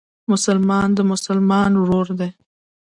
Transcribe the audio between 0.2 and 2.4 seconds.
مسلمان د مسلمان ورور دئ.